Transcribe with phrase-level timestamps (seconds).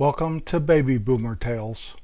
[0.00, 1.94] Welcome to Baby Boomer Tales.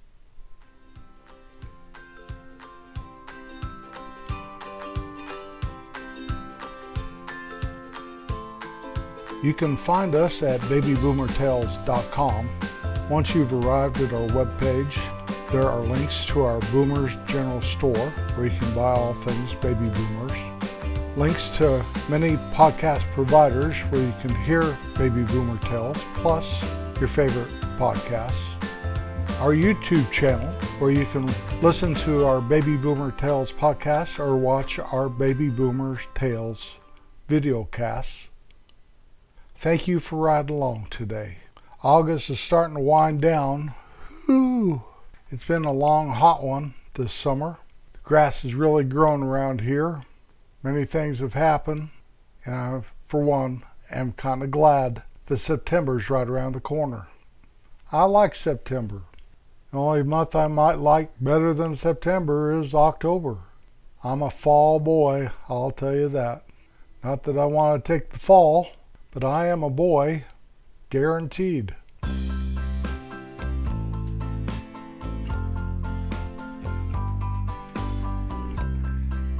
[9.43, 12.50] You can find us at babyboomertales.com.
[13.09, 18.48] Once you've arrived at our webpage, there are links to our Boomers General Store where
[18.48, 20.36] you can buy all things Baby Boomers.
[21.16, 26.62] Links to many podcast providers where you can hear Baby Boomer Tales, plus
[27.00, 28.54] your favorite podcasts.
[29.40, 31.29] Our YouTube channel where you can
[31.61, 36.77] listen to our Baby Boomer Tales podcast or watch our Baby Boomer Tales
[37.29, 38.29] video casts.
[39.57, 41.39] Thank you for riding along today.
[41.83, 43.75] August is starting to wind down.
[44.24, 44.83] Whew.
[45.30, 47.59] It's been a long, hot one this summer.
[47.93, 50.02] The grass is really grown around here.
[50.63, 51.91] Many things have happened,
[52.45, 57.09] and I, for one, am kind of glad that September's right around the corner.
[57.93, 59.03] I like September.
[59.71, 63.38] The only month I might like better than September is October.
[64.02, 66.42] I'm a fall boy, I'll tell you that.
[67.05, 68.70] Not that I want to take the fall,
[69.12, 70.25] but I am a boy,
[70.91, 71.77] guaranteed.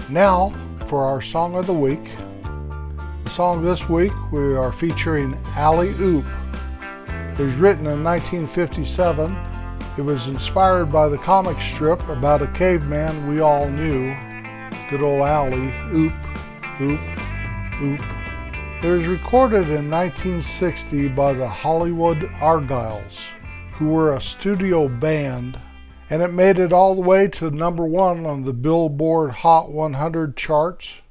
[0.09, 0.53] Now,
[0.87, 2.05] for our song of the week.
[3.25, 6.25] The song this week we are featuring Alley Oop.
[7.39, 9.37] It was written in 1957.
[9.99, 14.17] It was inspired by the comic strip about a caveman we all knew.
[14.89, 16.15] Good old Alley Oop,
[16.81, 17.01] Oop,
[17.83, 18.01] Oop.
[18.83, 23.19] It was recorded in 1960 by the Hollywood Argyles,
[23.73, 25.61] who were a studio band,
[26.09, 30.39] and it made it all the way to number one on the Billboard Hot 100
[30.39, 31.03] charts.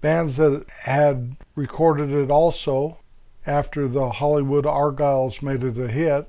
[0.00, 2.98] Bands that had recorded it also
[3.46, 6.28] after the Hollywood Argyles made it a hit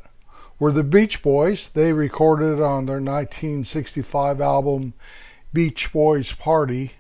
[0.60, 1.70] were the Beach Boys.
[1.70, 4.94] They recorded on their 1965 album
[5.54, 6.94] Beach Boys Party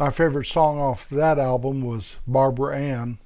[0.00, 3.18] my favorite song off that album was Barbara Ann.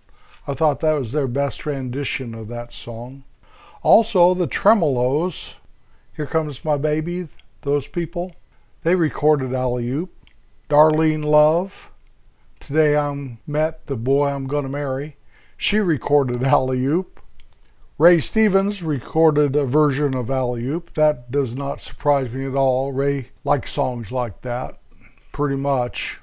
[0.48, 3.22] I thought that was their best rendition of that song.
[3.82, 5.54] Also, the Tremeloes,
[6.16, 7.28] Here Comes My Baby,
[7.62, 8.34] those people,
[8.82, 10.10] they recorded Alley Oop.
[10.68, 11.92] Darlene Love,
[12.58, 15.14] Today I'm Met the Boy I'm Gonna Marry,
[15.64, 17.20] she recorded Alley Oop.
[17.96, 20.92] Ray Stevens recorded a version of Alley Oop.
[20.92, 22.92] That does not surprise me at all.
[22.92, 24.78] Ray likes songs like that,
[25.32, 26.20] pretty much.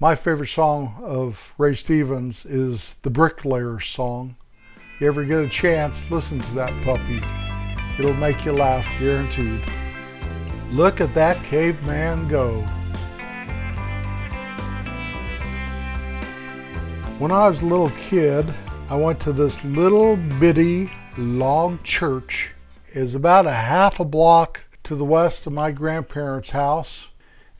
[0.00, 4.36] My favorite song of Ray Stevens is the Bricklayer song.
[5.00, 7.20] You ever get a chance, listen to that puppy.
[7.98, 9.60] It'll make you laugh, guaranteed.
[10.70, 12.66] Look at that caveman go.
[17.22, 18.52] When I was a little kid,
[18.88, 22.50] I went to this little bitty log church.
[22.92, 27.10] It was about a half a block to the west of my grandparents' house.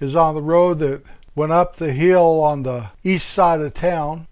[0.00, 1.03] It was on the road that
[1.34, 4.27] Went up the hill on the east side of town,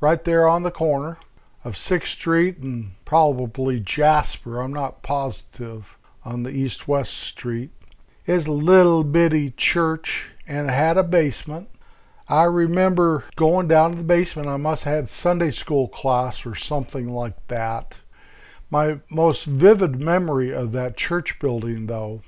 [0.00, 1.18] right there on the corner
[1.64, 4.60] of 6th Street and probably Jasper.
[4.60, 7.70] I'm not positive on the east west street.
[8.26, 11.68] It's a little bitty church and it had a basement.
[12.28, 14.48] I remember going down to the basement.
[14.48, 18.00] I must have had Sunday school class or something like that.
[18.70, 22.22] My most vivid memory of that church building, though,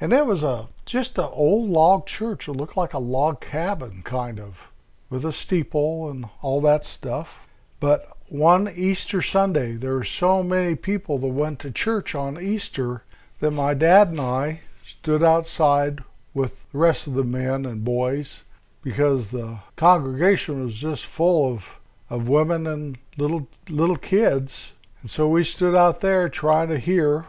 [0.00, 2.48] and it was a just an old log church.
[2.48, 4.68] It looked like a log cabin, kind of,
[5.10, 7.46] with a steeple and all that stuff.
[7.78, 13.02] But one Easter Sunday, there were so many people that went to church on Easter
[13.40, 18.42] that my dad and I stood outside with the rest of the men and boys
[18.86, 24.74] because the congregation was just full of, of women and little little kids.
[25.02, 27.24] And so we stood out there trying to hear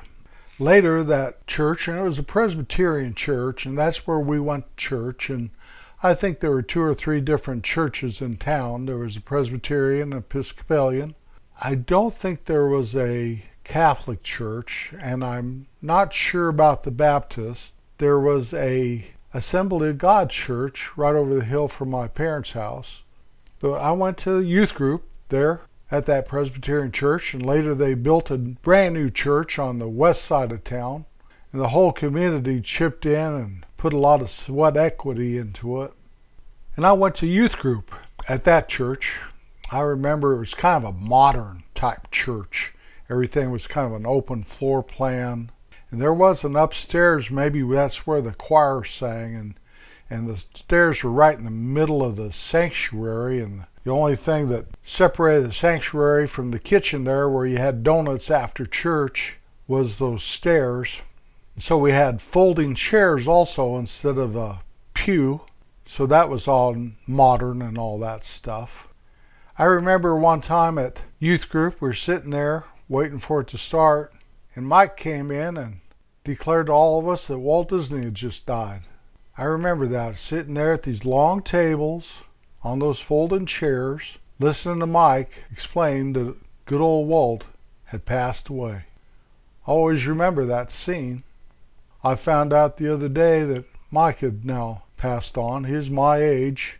[0.59, 4.75] later that church, and it was a Presbyterian church, and that's where we went to
[4.75, 5.31] church.
[5.31, 5.49] And
[6.03, 8.85] I think there were two or three different churches in town.
[8.85, 11.15] There was a Presbyterian, Episcopalian.
[11.59, 17.73] I don't think there was a Catholic church, and I'm not sure about the Baptist.
[17.97, 23.01] There was a Assembly of God church right over the hill from my parents' house.
[23.59, 28.31] But I went to youth group there at that Presbyterian church, and later they built
[28.31, 31.05] a brand new church on the west side of town.
[31.51, 35.91] And the whole community chipped in and put a lot of sweat equity into it.
[36.75, 37.93] And I went to youth group
[38.27, 39.13] at that church.
[39.71, 42.73] I remember it was kind of a modern type church.
[43.09, 45.51] Everything was kind of an open floor plan.
[45.91, 49.53] And there was an upstairs, maybe that's where the choir sang, and,
[50.09, 54.49] and the stairs were right in the middle of the sanctuary, and the only thing
[54.49, 59.37] that separated the sanctuary from the kitchen there, where you had donuts after church,
[59.67, 61.01] was those stairs.
[61.55, 64.61] And So we had folding chairs also instead of a
[64.93, 65.41] pew.
[65.85, 66.75] So that was all
[67.07, 68.89] modern and all that stuff.
[69.57, 73.57] I remember one time at youth group, we were sitting there waiting for it to
[73.57, 74.13] start,
[74.57, 75.81] and Mike came in and
[76.23, 78.81] declared to all of us that Walt Disney had just died.
[79.37, 82.21] I remember that, sitting there at these long tables
[82.63, 87.45] on those folding chairs, listening to Mike explain that good old Walt
[87.85, 88.85] had passed away.
[89.67, 91.21] I always remember that scene.
[92.03, 95.65] I found out the other day that Mike had now passed on.
[95.65, 96.79] He's my age,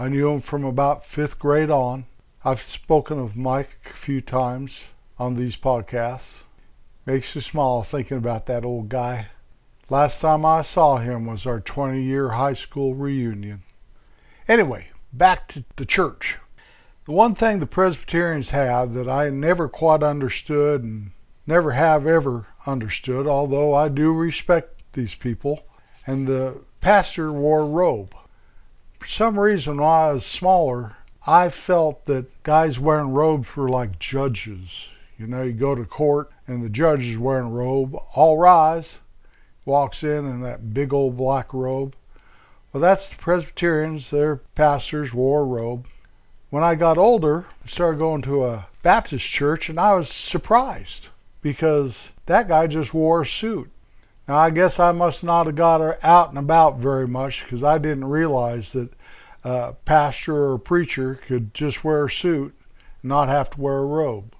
[0.00, 2.06] I knew him from about fifth grade on.
[2.44, 6.43] I've spoken of Mike a few times on these podcasts.
[7.06, 9.26] Makes you smile thinking about that old guy.
[9.90, 13.62] Last time I saw him was our 20 year high school reunion.
[14.48, 16.38] Anyway, back to the church.
[17.04, 21.10] The one thing the Presbyterians have that I never quite understood and
[21.46, 25.64] never have ever understood, although I do respect these people,
[26.06, 28.14] and the pastor wore a robe
[29.04, 30.96] for some reason, when I was smaller,
[31.26, 34.88] I felt that guys wearing robes were like judges.
[35.18, 37.96] You know, you go to court and the judge is wearing a robe.
[38.14, 38.98] All rise.
[39.64, 41.94] Walks in in that big old black robe.
[42.72, 44.10] Well, that's the Presbyterians.
[44.10, 45.86] Their pastors wore a robe.
[46.50, 51.08] When I got older, I started going to a Baptist church and I was surprised
[51.40, 53.70] because that guy just wore a suit.
[54.26, 57.78] Now, I guess I must not have got out and about very much because I
[57.78, 58.90] didn't realize that
[59.44, 62.54] a pastor or a preacher could just wear a suit
[63.02, 64.32] and not have to wear a robe.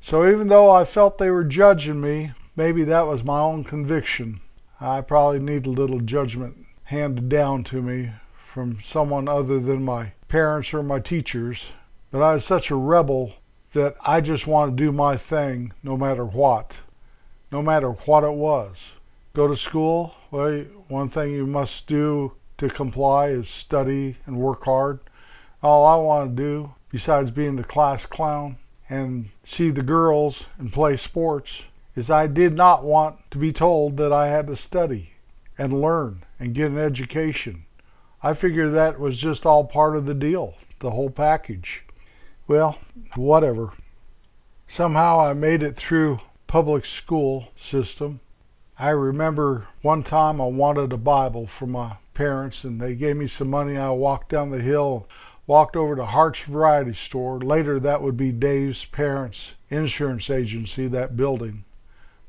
[0.00, 4.40] So even though I felt they were judging me, maybe that was my own conviction.
[4.80, 10.12] I probably need a little judgment handed down to me from someone other than my
[10.28, 11.72] parents or my teachers.
[12.10, 13.34] But I was such a rebel
[13.72, 16.78] that I just wanted to do my thing no matter what,
[17.52, 18.92] no matter what it was
[19.38, 24.64] go to school, well, one thing you must do to comply is study and work
[24.64, 24.98] hard.
[25.62, 28.56] All I want to do, besides being the class clown
[28.88, 31.64] and see the girls and play sports,
[31.94, 35.12] is I did not want to be told that I had to study
[35.56, 37.64] and learn and get an education.
[38.22, 41.84] I figured that was just all part of the deal, the whole package.
[42.46, 42.78] Well,
[43.14, 43.72] whatever.
[44.66, 48.20] Somehow I made it through public school system
[48.80, 53.26] I remember one time I wanted a Bible for my parents, and they gave me
[53.26, 53.76] some money.
[53.76, 55.08] I walked down the hill,
[55.48, 57.40] walked over to Hart's Variety Store.
[57.40, 61.64] Later, that would be Dave's parents' insurance agency, that building.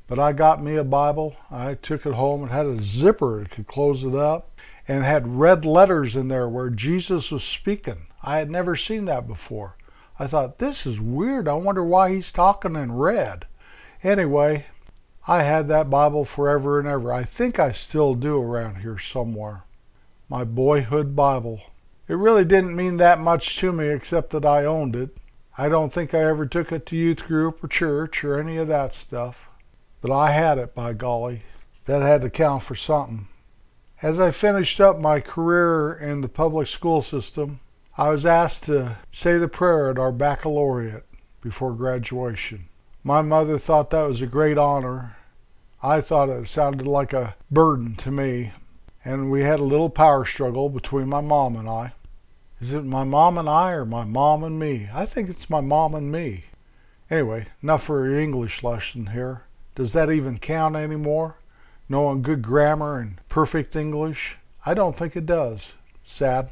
[0.08, 1.36] But I got me a Bible.
[1.50, 2.44] I took it home.
[2.44, 4.50] It had a zipper, it could close it up,
[4.88, 8.06] and had red letters in there where Jesus was speaking.
[8.22, 9.76] I had never seen that before.
[10.18, 11.46] I thought, this is weird.
[11.46, 13.46] I wonder why he's talking in red.
[14.02, 14.64] Anyway,
[15.28, 17.12] I had that Bible forever and ever.
[17.12, 19.64] I think I still do around here somewhere.
[20.28, 21.60] My boyhood Bible.
[22.10, 25.16] It really didn't mean that much to me except that I owned it.
[25.56, 28.66] I don't think I ever took it to youth group or church or any of
[28.66, 29.46] that stuff.
[30.02, 31.42] But I had it, by golly.
[31.84, 33.28] That had to count for something.
[34.02, 37.60] As I finished up my career in the public school system,
[37.96, 41.04] I was asked to say the prayer at our baccalaureate
[41.40, 42.64] before graduation.
[43.04, 45.14] My mother thought that was a great honor.
[45.80, 48.50] I thought it sounded like a burden to me,
[49.04, 51.92] and we had a little power struggle between my mom and I.
[52.60, 54.88] Is it my mom and I or my mom and me?
[54.92, 56.44] I think it's my mom and me.
[57.10, 59.44] Anyway, enough for your English lesson here.
[59.74, 61.36] Does that even count anymore?
[61.88, 64.38] Knowing good grammar and perfect English?
[64.66, 65.72] I don't think it does.
[66.04, 66.50] Sad.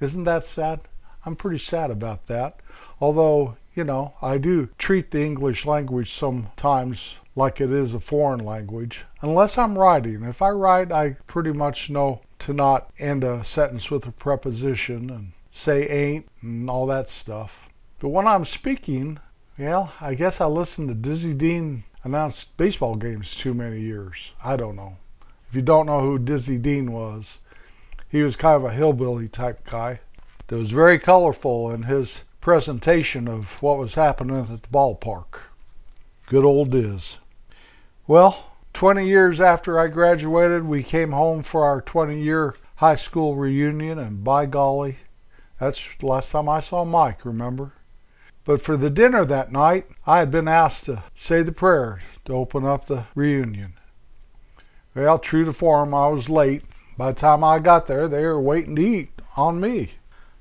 [0.00, 0.82] Isn't that sad?
[1.26, 2.60] I'm pretty sad about that.
[3.00, 8.40] Although you know, I do treat the English language sometimes like it is a foreign
[8.40, 10.24] language, unless I'm writing.
[10.24, 15.10] If I write, I pretty much know to not end a sentence with a preposition
[15.10, 17.68] and say ain't and all that stuff.
[17.98, 19.18] But when I'm speaking,
[19.58, 24.32] well, I guess I listened to Dizzy Dean announce baseball games too many years.
[24.44, 24.96] I don't know.
[25.48, 27.38] If you don't know who Dizzy Dean was,
[28.08, 30.00] he was kind of a hillbilly type guy
[30.46, 35.40] that was very colorful in his presentation of what was happening at the ballpark.
[36.26, 37.18] Good old Diz.
[38.06, 43.34] Well, 20 years after I graduated, we came home for our 20 year high school
[43.34, 44.98] reunion, and by golly,
[45.58, 47.72] that's the last time I saw Mike, remember?
[48.44, 52.32] But for the dinner that night, I had been asked to say the prayer to
[52.32, 53.74] open up the reunion.
[54.94, 56.64] Well, true to form, I was late.
[56.96, 59.90] By the time I got there, they were waiting to eat on me.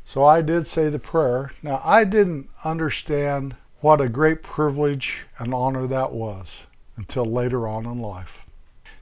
[0.05, 1.51] So I did say the prayer.
[1.61, 7.85] Now, I didn't understand what a great privilege and honor that was until later on
[7.85, 8.46] in life.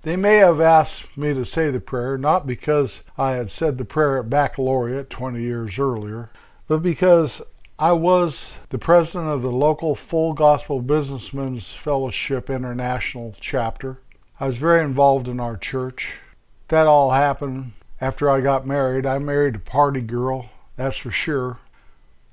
[0.05, 3.85] They may have asked me to say the prayer not because I had said the
[3.85, 6.29] prayer at baccalaureate 20 years earlier,
[6.67, 7.41] but because
[7.79, 13.97] I was the president of the local Full Gospel Businessmen's Fellowship International chapter.
[14.39, 16.19] I was very involved in our church.
[16.67, 19.07] That all happened after I got married.
[19.07, 21.57] I married a party girl, that's for sure.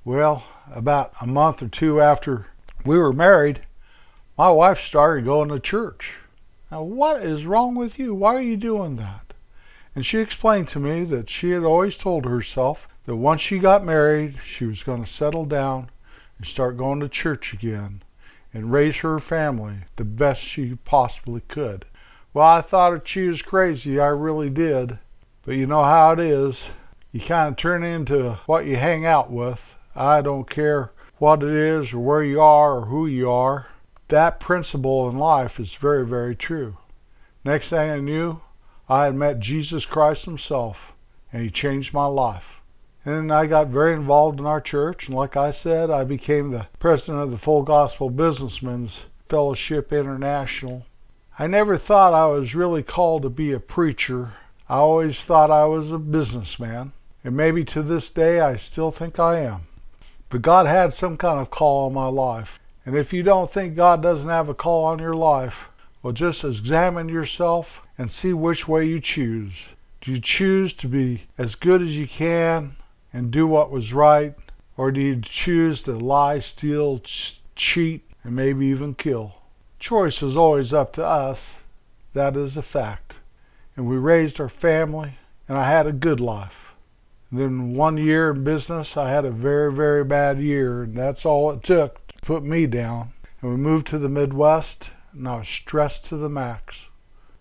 [0.05, 2.45] Well, about a month or two after
[2.85, 3.61] we were married,
[4.37, 6.17] my wife started going to church.
[6.73, 8.15] Now, what is wrong with you?
[8.15, 9.35] Why are you doing that?
[9.93, 13.85] And she explained to me that she had always told herself that once she got
[13.85, 15.91] married, she was going to settle down
[16.35, 18.01] and start going to church again
[18.55, 21.85] and raise her family the best she possibly could.
[22.33, 23.99] Well, I thought she was crazy.
[23.99, 24.97] I really did.
[25.45, 26.71] But you know how it is.
[27.11, 29.77] You kind of turn into what you hang out with.
[29.95, 30.89] I don't care
[31.19, 33.67] what it is or where you are or who you are
[34.09, 36.77] that principle in life is very, very true.
[37.45, 38.41] Next thing I knew,
[38.87, 40.93] I had met Jesus Christ Himself,
[41.31, 42.61] and He changed my life.
[43.05, 46.67] And I got very involved in our church, and like I said, I became the
[46.79, 50.85] president of the Full Gospel Businessmen's Fellowship International.
[51.37, 54.33] I never thought I was really called to be a preacher.
[54.69, 56.93] I always thought I was a businessman,
[57.23, 59.61] and maybe to this day I still think I am.
[60.29, 62.59] But God had some kind of call on my life.
[62.85, 65.69] And if you don't think God doesn't have a call on your life,
[66.01, 69.69] well, just examine yourself and see which way you choose.
[70.01, 72.75] Do you choose to be as good as you can
[73.13, 74.35] and do what was right?
[74.75, 79.35] Or do you choose to lie, steal, ch- cheat, and maybe even kill?
[79.79, 81.59] Choice is always up to us.
[82.13, 83.15] That is a fact.
[83.77, 85.13] And we raised our family,
[85.47, 86.73] and I had a good life.
[87.31, 91.25] And then one year in business, I had a very, very bad year, and that's
[91.25, 93.09] all it took put me down.
[93.41, 96.87] And we moved to the Midwest, and I was stressed to the max.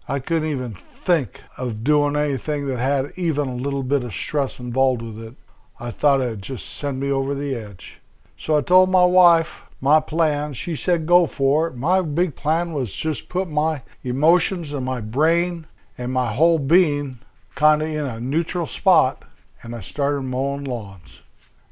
[0.09, 4.59] I couldn't even think of doing anything that had even a little bit of stress
[4.59, 5.35] involved with it.
[5.81, 8.01] I thought it'd just send me over the edge.
[8.37, 10.55] So I told my wife my plan.
[10.55, 11.77] She said, go for it.
[11.77, 15.67] My big plan was just put my emotions and my brain
[15.99, 17.19] and my whole being
[17.55, 19.25] kind of in a neutral spot,
[19.63, 21.23] and I started mowing lawns.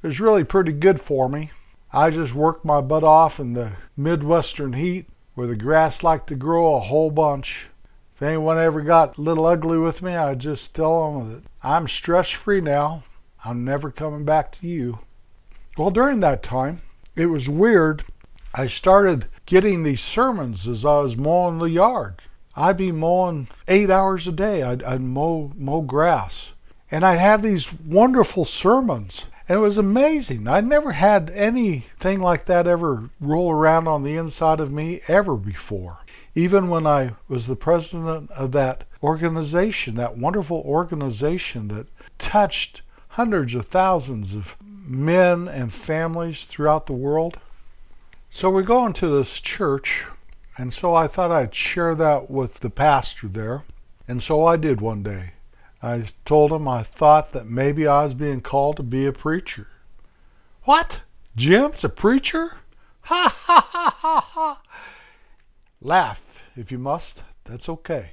[0.03, 1.51] It was really pretty good for me.
[1.93, 6.37] I just worked my butt off in the Midwestern heat where the grass liked to
[6.37, 7.67] grow a whole bunch.
[8.15, 11.89] If anyone ever got a little ugly with me, I'd just tell them that I'm
[11.89, 13.03] stress free now.
[13.45, 15.01] I'm never coming back to you.
[15.77, 16.83] Well, during that time,
[17.17, 18.03] it was weird.
[18.55, 22.23] I started getting these sermons as I was mowing the yard.
[22.55, 24.63] I'd be mowing eight hours a day.
[24.63, 26.51] I'd, I'd mow, mow grass.
[26.91, 29.25] And I'd have these wonderful sermons.
[29.51, 30.47] And it was amazing.
[30.47, 35.35] I never had anything like that ever roll around on the inside of me ever
[35.35, 35.99] before.
[36.37, 43.57] Even when I was the president of that organization, that wonderful organization that touched hundreds
[43.57, 47.37] of thousands of men and families throughout the world.
[48.31, 50.05] So we're going to this church,
[50.57, 53.65] and so I thought I'd share that with the pastor there.
[54.07, 55.33] And so I did one day.
[55.83, 59.67] I told him I thought that maybe I was being called to be a preacher.
[60.65, 61.01] What?
[61.37, 62.59] Jim's a preacher?
[63.03, 64.63] Ha ha ha ha ha!
[65.81, 67.23] Laugh if you must.
[67.45, 68.11] That's okay.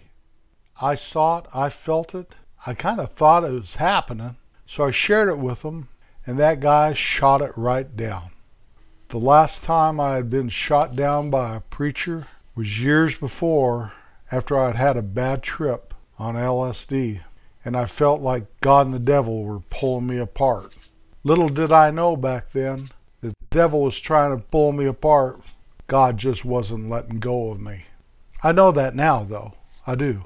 [0.81, 1.45] I saw it.
[1.53, 2.31] I felt it.
[2.65, 4.37] I kind of thought it was happening.
[4.65, 5.89] So I shared it with him,
[6.25, 8.31] and that guy shot it right down.
[9.09, 13.93] The last time I had been shot down by a preacher was years before
[14.31, 17.21] after I'd had a bad trip on LSD
[17.67, 20.73] and I felt like God and the devil were pulling me apart.
[21.25, 22.87] Little did I know back then
[23.19, 25.41] that the devil was trying to pull me apart.
[25.87, 27.83] God just wasn't letting go of me.
[28.41, 29.55] I know that now, though.
[29.85, 30.23] I do.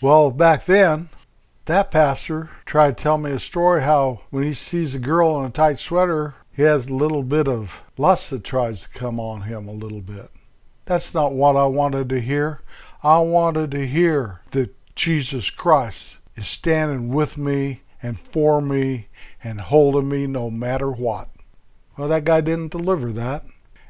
[0.00, 1.10] Well, back then,
[1.66, 5.46] that pastor tried to tell me a story how when he sees a girl in
[5.46, 9.42] a tight sweater, he has a little bit of lust that tries to come on
[9.42, 10.32] him a little bit.
[10.84, 12.60] That's not what I wanted to hear.
[13.04, 19.08] I wanted to hear that Jesus Christ is standing with me and for me
[19.42, 21.28] and holding me no matter what.
[21.96, 23.44] Well, that guy didn't deliver that.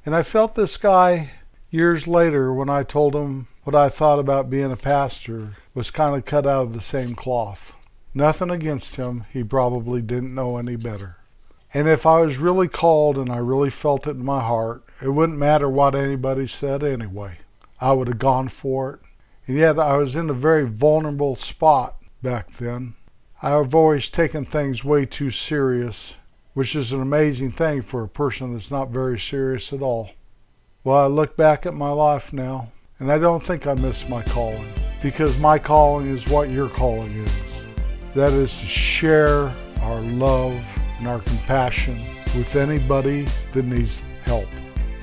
[0.05, 1.31] And I felt this guy
[1.71, 6.17] years later when I told him what I thought about being a pastor was kind
[6.17, 7.77] of cut out of the same cloth.
[8.13, 11.17] Nothing against him, he probably didn't know any better.
[11.73, 15.11] And if I was really called and I really felt it in my heart, it
[15.11, 17.39] wouldn't matter what anybody said anyway.
[17.81, 19.01] I would have gone for it.
[19.47, 22.95] And yet I was in a very vulnerable spot back then.
[23.43, 26.15] I've always taken things way too serious,
[26.55, 30.11] which is an amazing thing for a person that's not very serious at all.
[30.85, 34.23] Well, I look back at my life now, And I don't think I miss my
[34.25, 34.67] calling
[35.03, 37.63] because my calling is what your calling is.
[38.13, 39.51] That is to share
[39.81, 40.63] our love
[40.99, 41.99] and our compassion
[42.37, 43.23] with anybody
[43.53, 44.49] that needs help,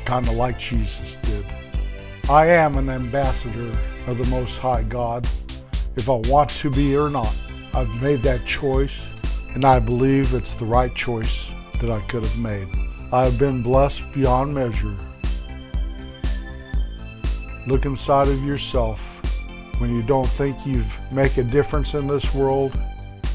[0.05, 1.43] kind of like Jesus did.
[2.29, 3.71] I am an ambassador
[4.05, 5.27] of the Most High God,
[5.97, 7.35] if I want to be or not.
[7.73, 9.01] I've made that choice,
[9.55, 11.51] and I believe it's the right choice
[11.81, 12.67] that I could have made.
[13.11, 14.95] I have been blessed beyond measure.
[17.67, 19.03] Look inside of yourself.
[19.79, 22.79] When you don't think you make a difference in this world,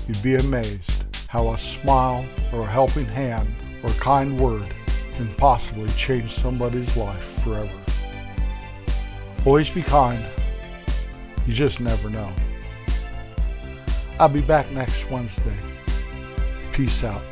[0.08, 3.48] you'd be amazed how a smile or a helping hand
[3.82, 4.66] or a kind word
[5.12, 7.72] can possibly change somebody's life forever.
[9.44, 10.24] Always be kind.
[11.46, 12.32] You just never know.
[14.22, 15.56] I'll be back next Wednesday.
[16.72, 17.31] Peace out.